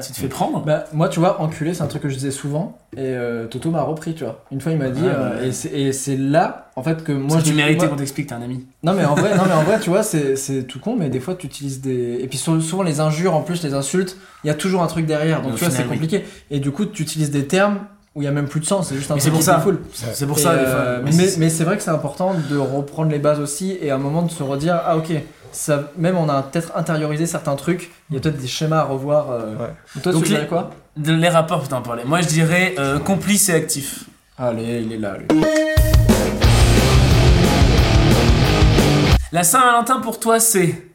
[0.00, 0.64] tu te fais prendre.
[0.64, 2.78] Bah, moi, tu vois, enculé, c'est un truc que je disais souvent.
[2.96, 4.42] Et euh, Toto m'a repris, tu vois.
[4.50, 5.02] Une fois, il m'a dit.
[5.02, 5.48] Ouais.
[5.48, 7.34] et c'est- là, en fait, que moi.
[7.34, 8.66] Moi, tu je- méritais qu'on t'explique, t'es un ami.
[8.82, 11.20] Non mais en vrai, non mais en vrai, tu vois, c'est tout con, mais des
[11.20, 14.50] fois tu utilises des et puis souvent les injures en plus, les insultes, il y
[14.50, 15.88] a toujours un truc derrière, donc Au tu vois, c'est oui.
[15.90, 16.24] compliqué.
[16.50, 17.80] Et du coup, tu utilises des termes
[18.14, 19.44] où il y a même plus de sens, c'est juste un truc c'est pour qui
[19.44, 19.56] ça.
[19.56, 19.80] défoule.
[19.92, 23.18] C'est pour Et, ça, euh, mais mais c'est vrai que c'est important de reprendre les
[23.18, 25.10] bases aussi et à un moment de se redire ah ok,
[25.50, 28.84] ça même on a peut-être intériorisé certains trucs, il y a peut-être des schémas à
[28.84, 29.30] revoir.
[29.32, 29.56] euh.
[29.56, 30.00] Ouais.
[30.02, 30.70] Toi, Donc tu les- dirais quoi?
[30.96, 32.04] De les rapports, putain, parler.
[32.06, 34.04] Moi, je dirais euh, complice et actif.
[34.38, 35.16] Allez, il est là.
[35.18, 35.40] Lui.
[39.32, 40.86] La Saint-Valentin pour toi, c'est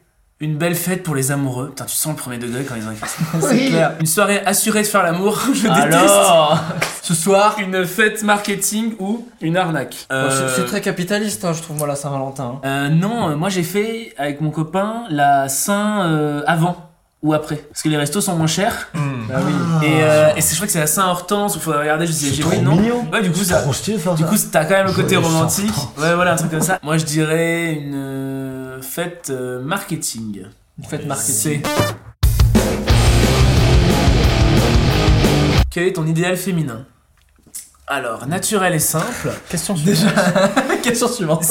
[0.42, 1.68] Une belle fête pour les amoureux.
[1.68, 3.38] Putain, tu sens le premier degré quand ils ont écrit ça.
[3.46, 3.92] C'est clair.
[4.00, 5.38] Une soirée assurée de faire l'amour.
[5.52, 5.92] Je déteste.
[5.92, 6.58] Alors,
[7.02, 10.06] ce soir, Une fête marketing ou une arnaque.
[10.10, 12.60] Euh, c'est- c'est très capitaliste, hein, je trouve, moi, la Saint-Valentin.
[12.64, 12.66] hein.
[12.66, 16.86] euh, non, euh, moi j'ai fait avec mon copain la Saint euh, avant
[17.22, 17.56] ou après.
[17.56, 18.88] Parce que les restos sont moins chers.
[18.94, 19.86] Bah oui.
[19.86, 22.12] Et, euh, et c'est- je crois que c'est la Saint Hortense, il faudrait regarder, je
[22.12, 22.76] sais, j'ai le nom.
[22.76, 23.04] mignon.
[23.12, 24.28] Ouais, du coup, ça, Trop stylé de faire du ça.
[24.28, 25.66] coup, t'as quand même le côté romantique.
[25.66, 26.02] Saint-Hortense.
[26.02, 26.78] Ouais, voilà, un truc comme ça.
[26.82, 30.44] Moi je dirais une euh, fête euh, marketing.
[30.78, 31.62] Une fête marketing.
[31.62, 31.62] C'est.
[35.70, 36.84] Quel est ton idéal féminin?
[37.86, 39.30] Alors, naturel et simple.
[39.48, 40.22] Question suivante.
[40.82, 41.44] Question suivante.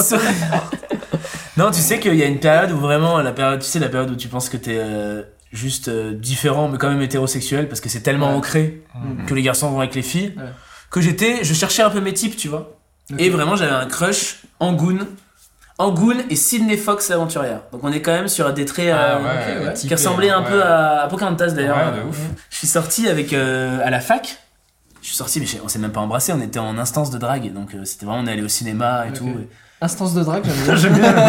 [1.58, 3.90] non, tu sais qu'il y a une période où vraiment, la période, tu sais, la
[3.90, 7.82] période où tu penses que t'es euh, juste euh, différent, mais quand même hétérosexuel, parce
[7.82, 8.36] que c'est tellement Ouais.
[8.36, 8.84] ancré
[9.28, 10.44] que les garçons vont avec les filles, Ouais.
[10.92, 12.76] que j'étais, je cherchais un peu mes types, tu vois.
[13.18, 15.00] Et vraiment, j'avais un crush Angoon.
[15.80, 17.62] Angoon et Sydney Fox l'aventurière.
[17.72, 19.18] Donc on est quand même sur des traits Ah euh,
[19.62, 19.74] ouais, ouais.
[19.74, 20.50] qui typé, ressemblaient un ouais.
[20.50, 21.78] peu à, à Pocahontas d'ailleurs.
[21.78, 22.20] Ouais, de ouf.
[22.50, 24.38] Je suis sorti avec euh, à la fac.
[25.02, 26.34] Je suis sorti, mais je- on s'est même pas embrassé.
[26.34, 29.06] On était en instance de drague, donc euh, c'était vraiment on est allé au cinéma
[29.08, 29.26] et tout.
[29.28, 29.48] et-
[29.82, 30.44] Instance de drague,
[30.76, 31.14] j'aime bien.
[31.16, 31.24] Ouais,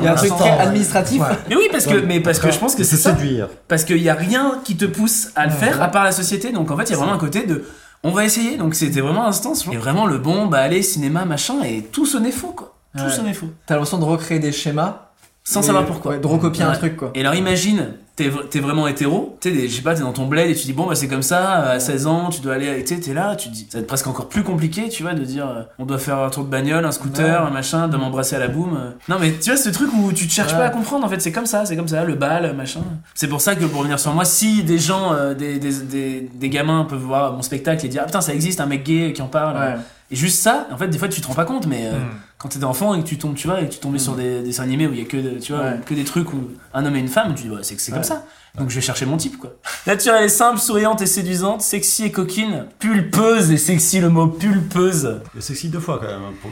[0.00, 0.40] Il y a un truc instance.
[0.40, 1.20] très administratif.
[1.48, 3.16] Mais oui, parce que, mais parce que je pense que c'est ça.
[3.16, 3.48] séduire.
[3.66, 6.12] Parce qu'il y a rien qui te pousse à le Ouais, faire à part la
[6.12, 6.52] société.
[6.52, 7.64] Donc en fait, il y a vraiment un côté de.
[8.04, 8.56] On va essayer.
[8.56, 9.66] Donc c'était vraiment instance.
[9.72, 12.71] Et vraiment le bon, bah allez, cinéma, machin, et tout sonnait faux, quoi.
[12.96, 13.10] Tout Ouais.
[13.10, 13.50] sonnait faux.
[13.66, 15.08] T'as l'impression de recréer des schémas.
[15.44, 16.12] Sans savoir pourquoi.
[16.12, 17.10] ouais, de recopier un truc, quoi.
[17.16, 20.26] Et alors imagine, t'es t'es vraiment hétéro, t'es des- je sais pas, t'es dans ton
[20.26, 22.84] bled et tu dis bon bah c'est comme ça, à 16 ans, tu dois aller,
[22.84, 25.24] t'es là, tu te dis, ça va être presque encore plus compliqué, tu vois, de
[25.24, 27.48] dire euh, on doit faire un tour de bagnole, un scooter, Ouais.
[27.48, 28.76] un machin, de m'embrasser à la boum.
[28.76, 28.90] euh.
[29.08, 30.58] Non mais tu vois ce truc où tu te cherches Ouais.
[30.58, 32.82] pas à comprendre, en fait c'est comme ça, c'est comme ça, le bal, machin.
[33.16, 36.30] C'est pour ça que pour revenir sur moi, si des gens, euh, des, des, des,
[36.32, 39.12] des gamins peuvent voir mon spectacle et dire ah putain ça existe un mec gay
[39.12, 39.74] qui en parle, Ouais.
[40.12, 41.98] et juste ça, en fait des fois tu te rends pas compte, mais euh,
[42.42, 44.40] quand t'étais enfant et que tu tombes, tu vois, et que tu tombais sur des,
[44.40, 45.80] des dessins animés où il y a que, de- tu vois, Ouais.
[45.86, 47.92] que des trucs où un homme et une femme, tu dis, ouais, c'est que c'est
[47.92, 48.24] comme ça.
[48.58, 49.54] Donc je vais chercher mon type, quoi.
[49.86, 55.20] Naturelle et simple, souriante et séduisante, sexy et coquine, pulpeuse et sexy, le mot pulpeuse.
[55.34, 56.20] Il y a sexy deux fois quand même.
[56.22, 56.50] hein, Pour...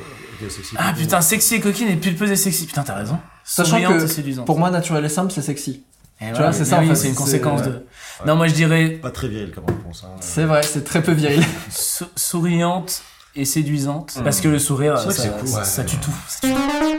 [0.49, 2.67] sexy Ah putain, sexy et coquine et pulpeuse et sexy.
[2.67, 3.19] Putain, t'as raison.
[3.45, 4.47] Sachant Souriante que et séduisante.
[4.47, 5.83] Pour moi, naturel et simple, c'est sexy.
[6.23, 7.71] Et tu vois, c'est ça, en oui, fait, c'est une conséquence de.
[7.71, 7.83] ouais.
[8.27, 10.05] Non, moi je dirais Pas très viril comme réponse.
[10.07, 10.17] hein.
[10.21, 11.43] C'est vrai, c'est très peu viril.
[11.71, 13.03] sou- souriante
[13.37, 14.19] et séduisante.
[14.25, 15.65] Parce que le sourire, ça, que c'est cool, ça- ouais.
[15.65, 16.15] ça tue tout.
[16.29, 16.97] Ça tue tout.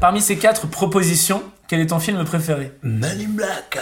[0.00, 2.72] Parmi ces quatre propositions, quel est ton film préféré?
[2.82, 3.78] Man in Black.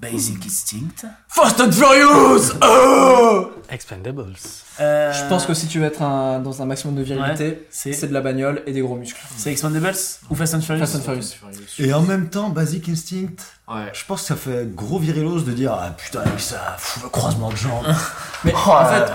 [0.00, 1.06] Basic Instinct.
[1.28, 4.34] Fast and Furious oh Expendables.
[4.80, 7.92] Euh, Je pense que si tu veux être un- dans un maximum de virilité, c'est
[7.92, 9.20] c'est de la bagnole et des gros muscles.
[9.36, 9.94] c'est Expendables
[10.30, 10.80] ou Fast and Furious?
[10.86, 11.34] Fast and Furious.
[11.78, 13.36] Et en même temps, Basic Instinct.
[13.66, 13.90] Ouais.
[13.94, 17.08] Je pense que ça fait gros virilos de dire Ah putain, avec ça, fou, le
[17.08, 17.86] croisement de jambes.
[18.44, 19.10] Mais en fait,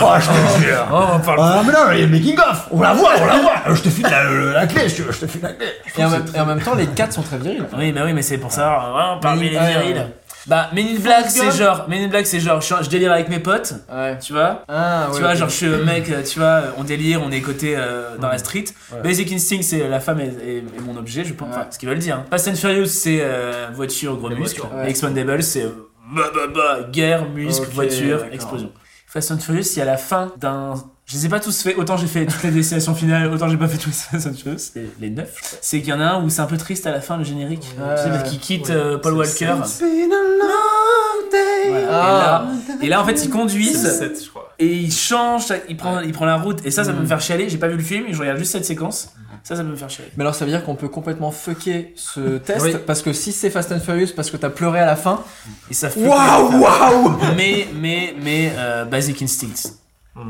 [0.00, 0.26] Oh, je
[0.58, 0.86] te jure.
[0.92, 1.38] Oh, on parle.
[1.42, 2.68] Ah, mais non, il y a le making of.
[2.70, 3.74] On la voit, on la voit.
[3.74, 5.66] Je te file la, la clé, je te file la clé.
[5.96, 7.64] Et en, même, que et en même temps, les quatre sont très virils.
[7.76, 9.18] Oui, bah oui, mais c'est pour ça.
[9.20, 10.06] Parmi Mais- les virils.
[10.48, 11.84] Bah, Men in Black, c'est genre.
[11.88, 12.60] Men in Black, c'est genre.
[12.60, 14.18] Je, je délire avec mes potes, Ouais.
[14.18, 14.64] tu vois.
[14.68, 15.14] Ah, ouais.
[15.16, 18.16] tu vois, genre, je suis mec, euh, tu vois, on délire, on est côté euh,
[18.16, 18.64] dans la street.
[18.92, 19.02] Ouais.
[19.02, 21.48] Basic Instinct, c'est la femme et, mon objet, je pense.
[21.50, 22.16] Enfin, ce qu'ils veulent dire.
[22.16, 22.24] hein.
[22.30, 24.62] Fast and Furious, c'est euh, voiture, gros muscle.
[24.86, 28.72] Expandables, c'est euh, bah, bah, bah, guerre, muscle, Ok, voiture, explosion.
[29.06, 30.74] Fast and Furious, il y a la fin d'un.
[31.10, 33.56] Je les ai pas tous fait, autant j'ai fait toutes les destinations finales, autant j'ai
[33.56, 34.58] pas fait tous les and Furious,
[35.00, 35.58] les, neuf.
[35.62, 37.24] C'est qu'il y en a un où c'est un peu triste à la fin, le
[37.24, 37.66] générique.
[37.78, 37.94] Ouais.
[37.96, 38.74] Tu sais, parce qu'il quitte Ouais.
[38.74, 39.60] euh, Paul C'est- Walker.
[39.64, 41.70] It's been a long day.
[41.70, 41.88] Voilà.
[41.90, 42.46] Ah.
[42.46, 44.52] Et, là, et là, en fait, ils conduisent 7, je crois.
[44.58, 46.58] et ils changent, il prend, il prend la route.
[46.66, 47.48] Et ça, ça peut me faire chialer.
[47.48, 49.14] J'ai pas vu le film, je regarde juste cette séquence.
[49.44, 50.10] Ça, ça peut me faire chialer.
[50.18, 52.74] Mais alors ça veut dire qu'on peut complètement fucker ce test Oui.
[52.86, 55.22] parce que si c'est Fast and Furious parce que t'as pleuré à la fin,
[55.70, 56.00] Et ça fait.
[56.06, 59.70] waouh waouh Mais, mais, mais, euh, Basic Instincts.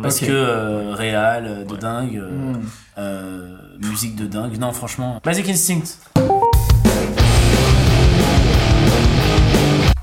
[0.02, 2.60] Parce que euh, réal euh, de dingue, euh, Hmm.
[2.98, 4.58] euh, musique de dingue.
[4.58, 5.20] Non, franchement.
[5.24, 5.98] Basic Instinct.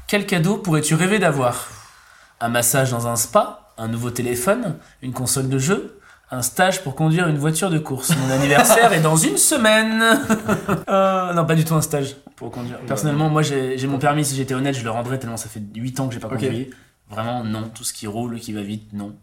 [0.07, 1.67] Quel cadeau pourrais-tu rêver d'avoir?
[2.39, 3.71] Un massage dans un spa?
[3.77, 4.75] Un nouveau téléphone?
[5.01, 5.99] Une console de jeu?
[6.31, 8.11] Un stage pour conduire une voiture de course?
[8.15, 10.03] Mon anniversaire est dans une semaine.
[10.87, 12.77] Euh, non, pas du tout un stage pour conduire.
[12.87, 14.23] Personnellement, moi, j'ai mon permis.
[14.23, 16.69] Si j'étais honnête, je le rendrais tellement ça fait 8 ans que j'ai pas conduit.
[17.09, 17.69] Vraiment, non.
[17.73, 19.15] Tout ce qui roule, qui va vite, non.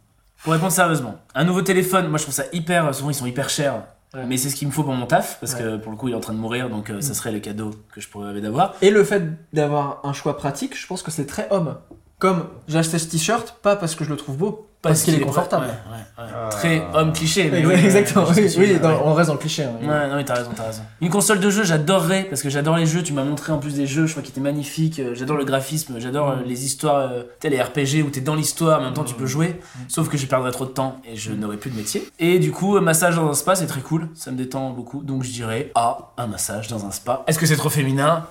[0.43, 2.95] Pour répondre sérieusement, un nouveau téléphone, moi je trouve ça hyper.
[2.95, 3.85] Souvent ils sont hyper chers.
[4.15, 4.25] Ouais.
[4.27, 6.13] Mais c'est ce qu'il me faut pour mon taf, parce que pour le coup il
[6.13, 8.75] est en train de mourir, donc euh, ça serait le cadeau que je pourrais d'avoir.
[8.83, 9.23] Et le fait
[9.55, 11.79] d'avoir un choix pratique, je pense que c'est très homme.
[12.19, 15.21] Comme j'ai acheté ce t-shirt, pas parce que je le trouve beau, Parce qu'il est
[15.21, 15.67] confortable.
[15.67, 16.31] Ouais, ouais, ouais.
[16.35, 16.49] Ah.
[16.51, 17.49] Très homme cliché.
[17.53, 19.63] Mais oui, Exactement, oui, on reste dans le cliché.
[19.65, 19.71] hein.
[19.81, 20.83] Ouais, non mais t'as raison, t'as raison.
[21.01, 23.03] Une console de jeu, j'adorerais parce que j'adore les jeux.
[23.03, 24.99] Tu m'as montré en plus des jeux, je crois qu'ils étaient magnifiques.
[24.99, 28.35] euh, J'adore le graphisme, j'adore euh, les histoires, euh, tu les RPG où t'es dans
[28.35, 29.61] l'histoire, en même temps tu peux jouer.
[29.89, 32.09] Sauf que je perdrais trop de temps et je n'aurais plus de métier.
[32.19, 35.03] Et du coup, euh, massage dans un spa, c'est très cool, ça me détend beaucoup.
[35.05, 37.23] Donc je dirais A, un massage dans un spa.
[37.29, 38.27] Est-ce que c'est trop féminin?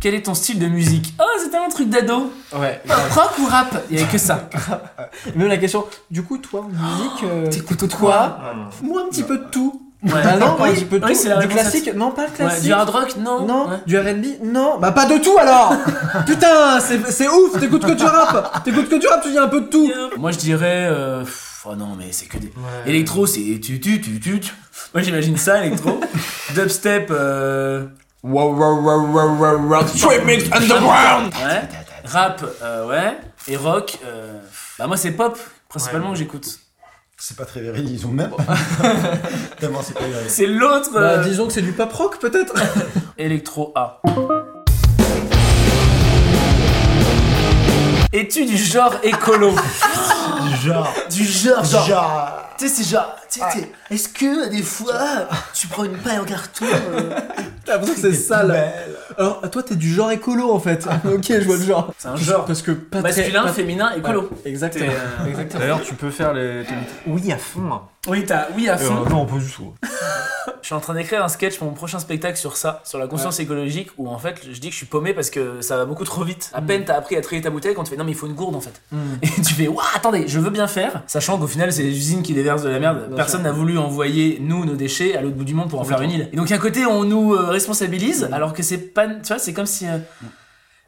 [0.00, 2.32] Quel est ton style de musique Oh, c'était un truc d'ado.
[2.54, 2.80] Ouais.
[3.10, 3.82] Rock ou rap?
[3.90, 4.48] Il y avait que ça.
[5.34, 8.38] Même la question, du coup, toi, en musique, euh, T'écoutes quoi?
[8.82, 9.82] Moi, un petit peu de tout.
[10.02, 10.12] Ouais.
[10.22, 11.18] Ah non, moi, un Oui, petit peu de oui, tout.
[11.20, 12.64] c'est du classique Non, pas le Ouais, classique.
[12.64, 13.46] du hard rock Non.
[13.46, 13.76] Non, Ouais.
[13.86, 15.74] du R&B Non, bah pas de tout alors
[16.26, 19.48] Putain, c'est c'est ouf, t'écoutes que du rap T'écoutes que du rap, tu dis un
[19.48, 20.86] peu de tout Moi je dirais.
[20.90, 21.24] euh,
[21.64, 22.52] oh non, mais c'est que des.
[22.86, 24.38] Électro, c'est tu tu tu tu.
[24.40, 24.52] tu.
[24.94, 25.98] Moi j'imagine ça, électro.
[26.54, 27.08] Dubstep.
[27.10, 27.86] Euh...
[28.26, 29.86] Wow, wow, wow, wow, wow, wow.
[29.86, 31.62] Street Mix Underground Ouais.
[32.04, 33.16] Rap, euh, ouais.
[33.46, 34.40] Et rock, euh...
[34.80, 36.58] bah moi c'est pop, principalement que j'écoute.
[37.16, 38.32] C'est pas très viril, ils ont même.
[39.60, 40.26] Tellement c'est pas viril.
[40.28, 40.90] C'est l'autre.
[40.92, 42.54] Bah euh, disons que c'est du pop rock peut-être
[43.18, 44.02] Électro A.
[48.12, 49.54] Es-tu du genre écolo?
[50.62, 50.92] Genre.
[51.10, 51.86] Du genre, genre.
[51.86, 52.32] Genre.
[52.58, 53.16] Tu sais, c'est genre.
[53.30, 57.10] tu sais, Est-ce que des fois tu prends une paille en carton euh,
[57.64, 58.72] T'as l'impression que c'est sale
[59.18, 61.92] Alors, toi, t'es du genre écolo en fait Ok, je vois le genre.
[61.98, 62.44] C'est un genre.
[62.44, 64.22] Parce que pas très- Masculin, pas- féminin, écolo.
[64.22, 64.86] Ouais, Exactement.
[64.90, 65.60] Euh, Exactement.
[65.60, 66.64] D'ailleurs, tu peux faire les.
[67.06, 67.80] Oui, à fond.
[68.08, 69.04] Oui, t'as oui à fond.
[69.06, 69.74] Euh, non, pas du tout.
[70.66, 73.06] Je suis en train d'écrire un sketch pour mon prochain spectacle sur ça, sur la
[73.06, 75.84] conscience écologique, où en fait je dis que je suis paumé parce que ça va
[75.84, 76.50] beaucoup trop vite.
[76.54, 78.26] À peine t'as appris à trier ta bouteille quand tu fais non mais il faut
[78.26, 78.82] une gourde en fait.
[78.90, 78.96] Mm.
[79.22, 82.24] Et tu fais waouh attendez je veux bien faire, sachant qu'au final c'est les usines
[82.24, 83.06] qui déversent de la merde.
[83.06, 85.84] Bien Personne n'a voulu envoyer nous nos déchets à l'autre bout du monde pour en
[85.84, 86.28] faire une île.
[86.32, 87.50] Et donc à côté on nous euh, Mm.
[87.50, 89.98] responsabilise alors que c'est pas, tu vois c'est comme si euh,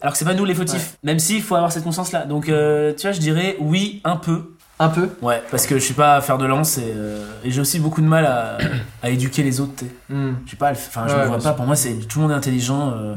[0.01, 0.97] alors que c'est pas nous les fautifs.
[1.05, 2.25] Même s'il faut avoir cette conscience là.
[2.25, 4.57] Donc euh, tu vois je dirais oui un peu.
[4.81, 7.51] Un peu Ouais, parce que je suis pas à faire de lance et, euh, et
[7.51, 8.59] j'ai aussi beaucoup de mal à,
[9.03, 9.85] à éduquer les autres.
[10.09, 10.35] Hmm.
[10.47, 11.53] Je sais pas, enfin je Ouais, me vois pas.
[11.53, 12.93] Pour moi, c'est tout le monde est intelligent.
[12.97, 13.15] euh.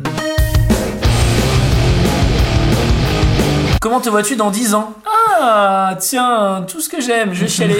[3.79, 4.93] Comment te vois-tu dans 10 ans?
[5.39, 7.79] Ah, tiens, tout ce que j'aime, je vais chialer.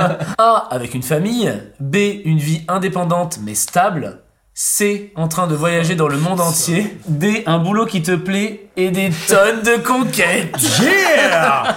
[0.38, 0.68] A.
[0.70, 1.52] Avec une famille.
[1.78, 1.96] B.
[2.24, 4.20] Une vie indépendante mais stable.
[4.54, 5.12] C.
[5.16, 6.98] En train de voyager dans le monde entier.
[7.06, 7.44] D.
[7.46, 10.54] Un boulot qui te plaît et des tonnes de conquêtes.
[10.82, 11.76] Yeah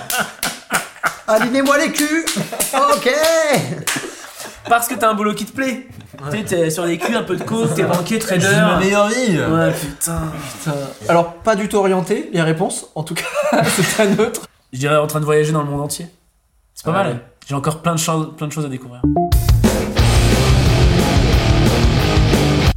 [1.27, 2.25] Alignez-moi les culs
[2.73, 3.09] Ok
[4.67, 5.87] Parce que t'as un boulot qui te plaît.
[6.31, 8.47] Tu sais, t'es sur des culs, un peu de coke, t'es banquier, trader.
[8.79, 10.21] meilleure vie Ouais, putain.
[10.57, 10.75] Putain.
[11.07, 12.87] Alors, pas du tout orienté, les réponses.
[12.95, 13.23] En tout cas,
[13.63, 14.41] c'est un autre.
[14.73, 16.07] Je dirais en train de voyager dans le monde entier.
[16.73, 17.21] C'est pas mal.
[17.47, 19.01] J'ai encore plein de, choses, plein de choses à découvrir.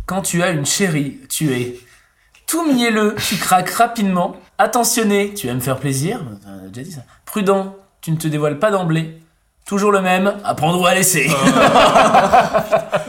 [0.07, 1.81] Quand tu as une chérie, tu es
[2.47, 7.03] tout mielleux, tu craques rapidement, attentionné, tu aimes faire plaisir, on a déjà dit ça.
[7.25, 9.21] Prudent, tu ne te dévoiles pas d'emblée.
[9.67, 11.29] Toujours le même, apprendre ou à laisser.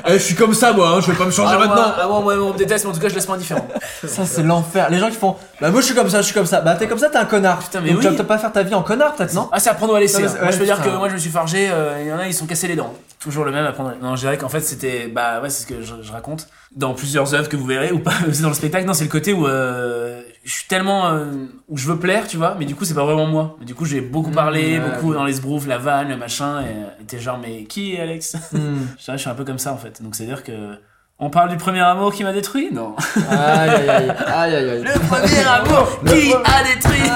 [0.10, 1.76] Eh, je suis comme ça, moi, hein, je vais pas me changer Ah, maintenant.
[1.76, 3.68] moi, ah, moi, moi, on me déteste, mais en tout cas, je laisse moi indifférent.
[4.06, 4.90] Ça, c'est l'enfer.
[4.90, 6.62] Les gens qui font Bah, moi, je suis comme ça, je suis comme ça.
[6.62, 7.60] Bah, t'es comme ça, t'es un connard.
[7.60, 8.12] Putain, mais Donc, tu oui.
[8.12, 9.50] vas peut-être pas faire ta vie en connard, peut-être, non?
[9.52, 10.24] Ah, c'est apprendre ou à laisser.
[10.24, 10.38] Non, hein.
[10.44, 12.26] Moi, je peux dire que moi, je me suis fargé, euh, il y en a,
[12.28, 12.94] ils sont cassés les dents.
[13.20, 13.92] Toujours le même apprendre.
[14.02, 15.08] Non, je dirais qu'en fait, c'était.
[15.10, 16.48] Bah, ouais, c'est ce que je, je raconte.
[16.74, 18.86] Dans plusieurs œuvres que vous verrez, ou pas dans le spectacle.
[18.86, 21.08] Non, c'est le côté où euh, je suis tellement.
[21.08, 21.26] euh,
[21.68, 23.58] où je veux plaire, tu vois, mais du coup, c'est pas vraiment moi.
[23.60, 26.16] Mais du coup, j'ai beaucoup parlé, Mmh, ouais, beaucoup dans les sbroufs, la vanne, le
[26.18, 28.38] machin, et et t'es genre, mais qui est Alex?
[28.54, 28.86] Hmm.
[28.98, 30.02] Je suis un peu comme ça, en fait.
[30.02, 30.78] Donc, c'est-à-dire que.
[31.20, 32.70] On parle du premier amour qui m'a détruit?
[32.72, 32.96] Non.
[33.30, 34.12] Aïe, aïe, aïe.
[34.28, 34.84] Aïe.
[34.84, 37.10] Le premier amour qui a détruit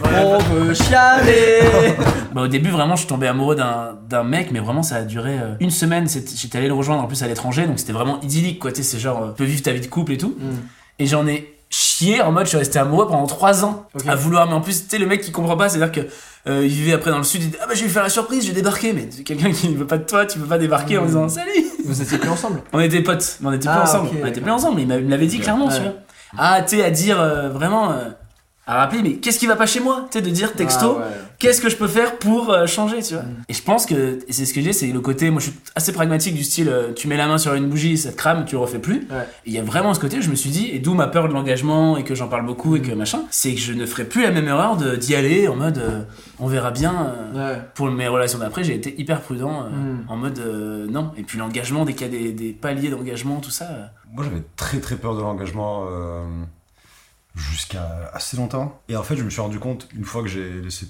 [0.00, 0.24] vrai.
[0.24, 1.94] On veut chialer.
[2.34, 5.38] Bah, au début, vraiment, je suis tombé amoureux d'un mec, mais vraiment, ça a duré
[5.38, 6.08] euh, une semaine.
[6.08, 8.72] J'étais allé le rejoindre en plus à l'étranger, donc c'était vraiment idyllique, quoi.
[8.72, 10.34] Tu sais, c'est genre, euh, tu peux vivre ta vie de couple et tout.
[10.36, 10.50] Mm.
[10.98, 14.06] Et j'en ai chié en mode, je suis resté amoureux pendant trois ans Ok.
[14.06, 14.46] à vouloir.
[14.46, 16.08] Mais en plus, tu sais, le mec qui comprend pas, c'est-à-dire que
[16.48, 18.02] euh, il vivait après dans le sud, il dit, ah bah, je vais lui faire
[18.04, 18.92] la surprise, je vais débarquer.
[18.92, 21.06] Mais quelqu'un qui ne veut pas de toi, tu peux pas débarquer en Mm.
[21.06, 21.50] disant, salut
[21.84, 24.10] Vous étiez plus ensemble On était potes, mais on était plus Ah, ensemble.
[24.22, 25.92] on était plus ensemble, mais il m'a- il me l'avait dit clairement, tu vois.
[26.38, 27.92] Ah, tu sais, à dire euh, vraiment.
[28.66, 30.06] À rappeler, mais qu'est-ce qui va pas chez moi?
[30.10, 31.14] Tu sais, de dire texto, Ah, ouais.
[31.38, 33.22] qu'est-ce que je peux faire pour euh, changer, tu vois?
[33.24, 33.42] Mm.
[33.48, 35.58] Et je pense que, et c'est ce que j'ai, c'est le côté, moi je suis
[35.74, 38.44] assez pragmatique du style, euh, tu mets la main sur une bougie, ça te crame,
[38.46, 39.06] tu le refais plus.
[39.10, 39.28] Ouais.
[39.44, 41.34] Il y a vraiment ce côté, je me suis dit, et d'où ma peur de
[41.34, 42.82] l'engagement, et que j'en parle beaucoup, et Mm.
[42.88, 45.56] que machin, c'est que je ne ferai plus la même erreur de- d'y aller en
[45.56, 46.00] mode, euh,
[46.38, 46.94] on verra bien.
[47.34, 47.60] euh, Ouais.
[47.74, 50.04] Pour mes relations d'après, j'ai été hyper prudent, euh, Mm.
[50.08, 51.10] en mode, euh, non.
[51.18, 53.64] Et puis l'engagement, dès qu'il y a des, des paliers d'engagement, tout ça.
[53.70, 56.22] euh, Moi, j'avais très très peur de l'engagement euh,
[57.34, 58.80] jusqu'à assez longtemps.
[58.88, 60.86] Et en fait, je me suis rendu compte, une fois que j'ai laissé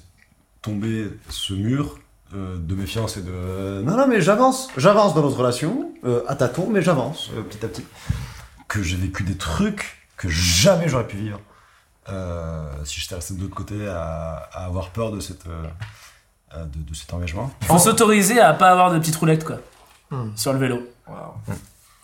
[0.63, 1.99] tomber ce mur
[2.35, 6.23] euh, de méfiance et de euh, non, non, mais j'avance, j'avance dans notre relation, euh,
[6.27, 7.85] à tâtons, mais j'avance euh, petit à petit,
[8.69, 11.41] que j'ai vécu des trucs que jamais j'aurais pu vivre
[12.09, 16.95] euh, si j'étais resté de l'autre côté à, à avoir peur de, cette, de, de
[16.95, 17.51] cet engagement.
[17.63, 19.57] Il faut s'autoriser à pas avoir de petites roulettes, quoi.
[20.11, 20.31] Hmm.
[20.37, 20.81] Sur le vélo.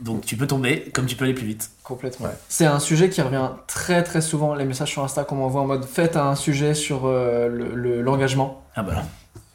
[0.01, 1.71] Donc tu peux tomber comme tu peux aller plus vite.
[1.85, 2.29] Complètement.
[2.49, 5.67] C'est un sujet qui revient très très souvent, les messages sur Insta qu'on m'envoie en
[5.67, 8.63] mode faites un sujet sur euh, le- le- l'engagement.
[8.77, 9.03] Ah bah là.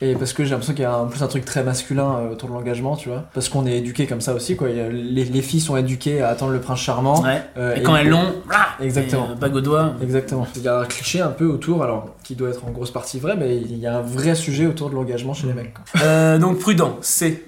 [0.02, 2.32] Et parce que j'ai l'impression qu'il y a en plus un truc très masculin euh,
[2.34, 3.24] autour de l'engagement, tu vois.
[3.34, 4.68] Parce qu'on est éduqué comme ça aussi, quoi.
[4.68, 7.22] A- les, les filles sont éduquées à attendre le prince charmant.
[7.24, 7.42] Ouais.
[7.58, 8.34] Euh, et quand elles l'ont,
[8.82, 9.28] Exactement.
[9.30, 9.94] et, euh, bague au doigt.
[10.04, 10.46] Exactement.
[10.58, 13.20] Il y a un cliché un peu autour, alors qui doit être en grosse partie
[13.20, 15.74] vrai, mais il y a un vrai sujet autour de l'engagement chez les mecs.
[15.74, 15.84] quoi.
[16.04, 17.42] Euh, donc prudent, c'est.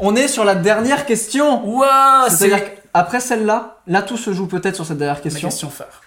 [0.00, 1.64] On est sur la dernière question.
[1.66, 5.48] Waouh, c'est C'est-à-dire qu'après celle-là, là tout se joue peut-être sur cette dernière ma question.
[5.48, 6.02] question phare.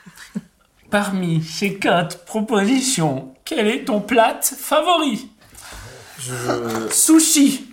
[0.90, 5.30] Parmi ces quatre propositions, quel est ton plat favori?
[6.92, 7.66] Sushi,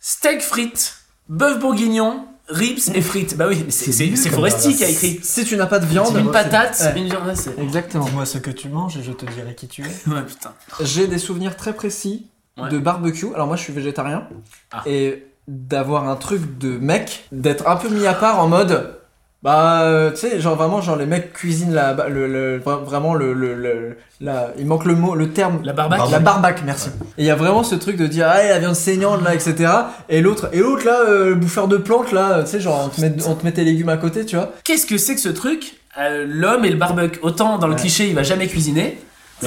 [0.00, 0.96] steak frites,
[1.28, 3.36] bœuf bourguignon, ribs et frites.
[3.36, 5.20] Bah oui, mais c'est Foresti qui a écrit.
[5.22, 7.00] Si tu n'as pas de viande, une patate, Ouais.
[7.00, 7.26] une viande.
[7.26, 8.04] ouais, Exactement.
[8.06, 9.84] Dis-moi ce que tu manges et je te dirai qui tu es.
[10.10, 10.52] Ouais, putain.
[10.80, 12.68] J'ai des souvenirs très précis Ouais.
[12.70, 13.26] de barbecue.
[13.34, 14.28] Alors moi je suis végétarien.
[14.72, 14.82] Ah.
[14.86, 18.94] Et d'avoir un truc de mec, d'être un peu mis à part en mode...
[19.42, 23.12] Bah, euh, tu sais, genre vraiment, genre les mecs cuisinent la, le, le- vra- vraiment
[23.12, 25.60] le, le, le- la, il manque le mot, le terme.
[25.64, 26.88] La barbaque La barbaque, merci.
[27.18, 29.70] Et il y a vraiment ce truc de dire, ah, la viande saignante là, etc.
[30.08, 32.88] Et l'autre, et l'autre là, euh, le bouffeur de plantes là, tu sais, genre on
[32.88, 34.50] te, met, on te met tes légumes à côté, tu vois.
[34.64, 35.74] Qu'est-ce que c'est que ce truc?
[36.00, 37.18] Euh, L'homme et le barbecue.
[37.20, 37.80] Autant dans le Ouais.
[37.80, 38.98] cliché, il va jamais cuisiner.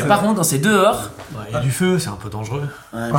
[0.01, 1.09] Mais par contre, dans ces dehors.
[1.49, 2.67] Il y a du feu, c'est un peu dangereux.
[2.93, 3.09] Ouais.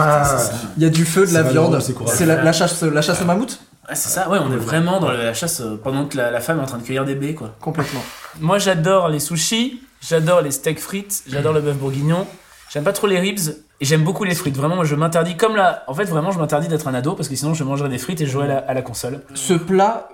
[0.77, 1.79] Il y a du feu, de la viande.
[2.07, 5.01] c'est la, la chasse, la chasse au mammouth Ouais, c'est ça, ouais, on est vraiment
[5.01, 7.15] dans la chasse euh, pendant que la, la femme est en train de cueillir des
[7.15, 7.55] baies, quoi.
[7.59, 8.03] Complètement.
[8.39, 12.27] Moi, j'adore les sushis, j'adore les steaks frites, j'adore le bœuf bourguignon.
[12.71, 13.39] J'aime pas trop les ribs
[13.81, 14.57] et j'aime beaucoup les frites.
[14.59, 15.85] Vraiment, moi, je m'interdis comme là.
[15.87, 18.21] En fait, vraiment, je m'interdis d'être un ado parce que sinon, je mangerais des frites
[18.21, 19.23] et je jouerais à la, à la console.
[19.33, 20.11] Ce plat,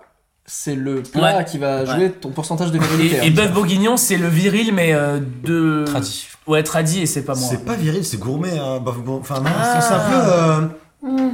[0.47, 1.45] c'est le plat Ouais.
[1.45, 3.17] qui va jouer ton pourcentage de virilité.
[3.17, 3.33] Et, et hein.
[3.35, 5.85] bœuf bourguignon, c'est le viril, mais euh, de.
[5.87, 6.27] Tradi.
[6.47, 7.49] Ouais, tradi et c'est pas moi.
[7.51, 8.59] C'est pas viril, c'est gourmet.
[8.59, 8.83] Hein.
[9.09, 9.81] Enfin, non, Ah.
[9.81, 10.17] c'est- un peu.
[11.15, 11.31] euh,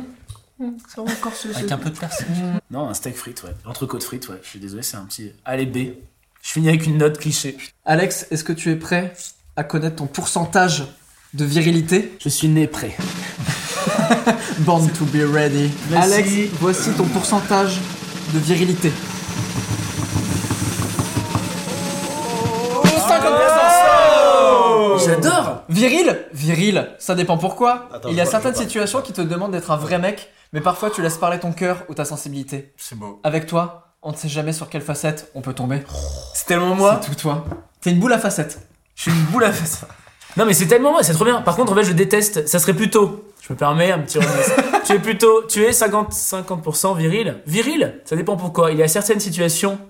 [1.55, 2.27] Avec un peu de persil.
[2.71, 3.51] Non, un steak frites, ouais.
[3.67, 4.37] Entrecôte frites, ouais.
[4.45, 5.33] Je suis désolé, c'est un petit.
[5.45, 5.95] Allez, B.
[6.43, 7.57] Je finis avec une note cliché.
[7.85, 9.13] Alex, est-ce que tu es prêt
[9.57, 10.85] à connaître ton pourcentage
[11.35, 12.17] de virilité?
[12.21, 12.97] Je suis né prêt.
[14.61, 15.71] Born to be ready.
[15.91, 16.13] Merci.
[16.15, 17.81] Alex, voici ton pourcentage
[18.33, 18.93] de virilité.
[24.91, 27.89] 50% J'adore Viril Viril, ça dépend pourquoi.
[27.93, 28.65] Attends, Il y a je vois, certaines je vois.
[28.67, 31.85] situations qui te demandent d'être un vrai mec, mais parfois tu laisses parler ton cœur
[31.89, 32.73] ou ta sensibilité.
[32.77, 33.21] C'est beau.
[33.25, 35.83] Avec toi, on ne sait jamais sur quelle facette on peut tomber.
[36.35, 37.01] C'est tellement moi.
[37.03, 37.45] C'est tout toi.
[37.81, 38.61] T'es une boule à facettes.
[38.95, 39.85] Je suis une boule à face.
[40.37, 41.41] Non mais c'est tellement moi, c'est trop bien.
[41.43, 42.47] Par contre, en fait, je déteste.
[42.47, 43.25] Ça serait plutôt.
[43.51, 44.55] Je me permets un petit remise.
[44.87, 45.43] tu es plutôt.
[45.49, 47.39] Tu es 50, 50% viril.
[47.49, 48.71] Viril Ça dépend pourquoi.
[48.71, 49.81] Il y a certaines situations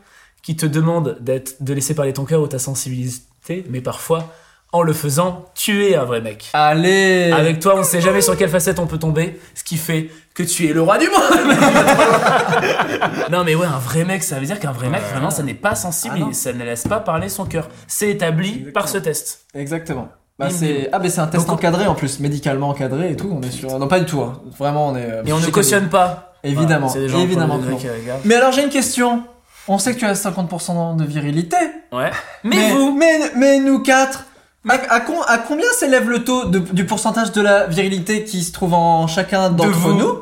[0.40, 4.32] qui te demandent d'être, de laisser parler ton cœur ou ta sensibilité, mais parfois,
[4.72, 6.48] en le faisant, tu es un vrai mec.
[6.54, 10.08] Allez Avec toi, on sait jamais sur quelle facette on peut tomber, ce qui fait
[10.32, 11.20] que tu es le roi du monde.
[13.30, 15.52] non mais ouais, un vrai mec, ça veut dire qu'un vrai mec, vraiment, ça n'est
[15.52, 17.68] pas sensible, Ah ça ne laisse pas parler son cœur.
[17.86, 19.44] C'est établi par ce test.
[19.54, 20.08] Exactement.
[20.40, 20.88] Bah, Bim, c'est...
[20.92, 23.30] Ah, mais c'est un test Donc, encadré en plus, médicalement encadré et tout.
[23.30, 23.78] On est sur.
[23.78, 24.20] Non, pas du tout.
[24.22, 24.40] hein.
[24.58, 25.04] Vraiment, on est.
[25.04, 26.32] euh, Et on ne chez cautionne pas.
[26.42, 26.86] Évidemment.
[26.86, 27.76] Voilà, c'est des gens évidemment que non.
[27.84, 28.16] euh.
[28.24, 29.22] Mais alors, j'ai une question.
[29.68, 31.56] On sait que tu as 50% de virilité.
[31.92, 32.10] Ouais.
[32.44, 34.24] Mais, vous Mais, mais nous quatre.
[34.68, 38.42] À, à con- à combien s'élève le taux de- du pourcentage de la virilité qui
[38.42, 39.94] se trouve en chacun d'entre vous.
[39.94, 40.18] nous?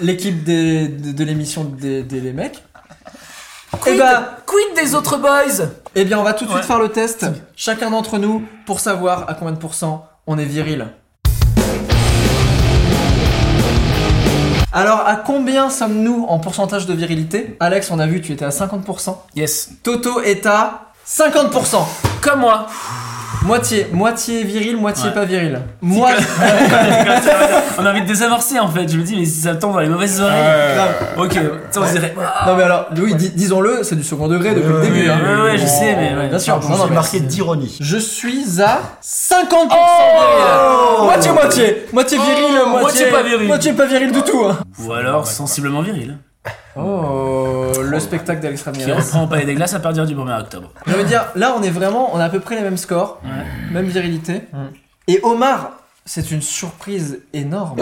[0.00, 2.62] L'équipe des- de, de l'émission des, des les mecs.
[3.78, 6.66] Quid, Eh quid des autres boys eh bien, on va tout de suite Ouais.
[6.66, 10.86] faire le test, chacun d'entre nous, pour savoir à combien de pourcents on est viril.
[14.72, 17.56] Alors, à combien sommes-nous en pourcentage de virilité?
[17.58, 19.16] Alex, on a vu, tu étais à 50%.
[19.34, 19.70] Yes.
[19.82, 21.84] Toto est à 50%.
[22.22, 22.66] Comme moi.
[23.42, 25.14] Moitié, moitié viril, moitié Ouais.
[25.14, 25.60] pas viril.
[25.80, 26.10] Moi,
[27.78, 28.86] on a envie de désamorcer en fait.
[28.86, 30.44] Je me dis, mais si ça tombe dans les mauvaises oreilles.
[31.16, 31.38] Ok,
[31.70, 32.14] ça on dirait.
[32.46, 35.00] non mais alors, oui, dis- disons-le, c'est du second degré depuis le début.
[35.08, 35.20] ouais, hein.
[35.38, 36.28] ouais, ouais, je sais, mais ouais.
[36.28, 37.78] Bien sûr, Je non, non, marqué d'ironie.
[37.80, 41.04] Je suis à 50% viril.
[41.04, 43.46] Moitié moitié, moitié viril, Oh, moitié, moitié pas viril.
[43.48, 44.44] moitié pas viril du tout.
[44.44, 44.58] hein.
[44.84, 46.18] Ou alors sensiblement viril.
[46.76, 48.92] Oh, le spectacle d'Alex Qui Ramirez.
[48.92, 50.70] reprend au palais des glaces à partir du 1er octobre.
[50.86, 53.18] Je veux dire, là on est vraiment, on a à peu près les mêmes scores,
[53.24, 53.44] Ouais.
[53.72, 54.42] même virilité.
[55.08, 55.70] Et Omar,
[56.06, 57.78] c'est une surprise énorme.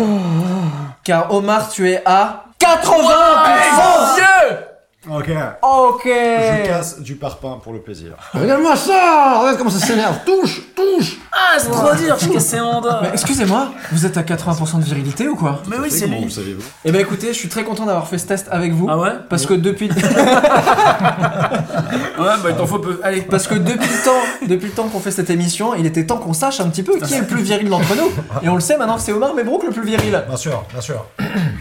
[1.04, 4.56] Car Omar, tu es à 80% Dieu
[5.06, 5.30] Ok.
[5.62, 8.14] Ok Je casse du parpaing pour le plaisir.
[8.34, 12.80] Regarde-moi ça Regarde comment ça s'énerve Touche Touche Ah, c'est trop dur, je cassé mon
[12.80, 12.98] doigt.
[13.02, 15.62] Mais excusez-moi, vous êtes à 80% de virilité ou quoi?
[15.70, 16.24] Mais oui, c'est Comment lui.
[16.24, 16.64] vous savez-vous?
[16.84, 18.88] Eh ben écoutez, je suis très content d'avoir fait ce test avec vous.
[18.90, 19.12] Ah ouais?
[19.30, 19.88] Parce que depuis...
[22.18, 23.00] Ouais, bah il t'en faut peu.
[23.04, 23.22] Allez.
[23.22, 26.16] Parce que depuis le temps, depuis le temps qu'on fait cette émission, il était temps
[26.16, 28.10] qu'on sache un petit peu qui est le plus viril d'entre nous.
[28.42, 30.24] Et on le sait maintenant, c'est Omar Mebrook le plus viril.
[30.26, 31.06] Bien sûr, bien sûr.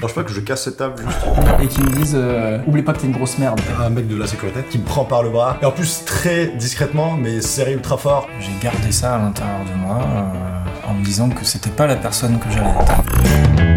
[0.02, 1.20] Je pas que je casse cette table juste.
[1.62, 3.60] Et qui me disent, euh, oublie pas que t'es une grosse merde.
[3.84, 5.58] Un mec de la sécurité qui me prend par le bras.
[5.62, 8.28] Et en plus, très discrètement, mais serré ultra fort.
[8.40, 11.98] J'ai gardé ça à l'intérieur de moi euh, en me disant que c'était pas la
[11.98, 13.77] personne que j'allais être.